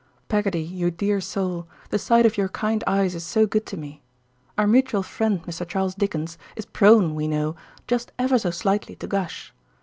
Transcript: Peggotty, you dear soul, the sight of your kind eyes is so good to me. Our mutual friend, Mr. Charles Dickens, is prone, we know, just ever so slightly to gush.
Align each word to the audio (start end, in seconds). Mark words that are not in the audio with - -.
Peggotty, 0.29 0.63
you 0.63 0.89
dear 0.89 1.21
soul, 1.21 1.67
the 1.91 1.99
sight 1.99 2.25
of 2.25 2.35
your 2.35 2.49
kind 2.49 2.83
eyes 2.87 3.13
is 3.13 3.23
so 3.23 3.45
good 3.45 3.67
to 3.67 3.77
me. 3.77 4.01
Our 4.57 4.65
mutual 4.65 5.03
friend, 5.03 5.43
Mr. 5.43 5.67
Charles 5.67 5.93
Dickens, 5.93 6.39
is 6.55 6.65
prone, 6.65 7.13
we 7.13 7.27
know, 7.27 7.55
just 7.85 8.11
ever 8.17 8.39
so 8.39 8.49
slightly 8.49 8.95
to 8.95 9.05
gush. 9.05 9.53